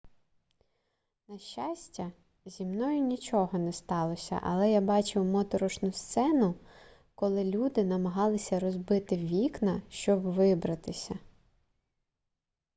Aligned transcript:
на 1.27 1.37
щастя 1.39 2.11
зі 2.45 2.65
мною 2.65 2.99
нічого 3.01 3.59
не 3.59 3.73
сталося 3.73 4.39
але 4.43 4.71
я 4.71 4.81
бачив 4.81 5.25
моторошну 5.25 5.91
сцену 5.91 6.55
коли 7.15 7.43
люди 7.43 7.83
намагалися 7.83 8.59
розбити 8.59 9.17
вікна 9.17 9.81
щоб 9.89 10.21
вибратися 10.21 11.19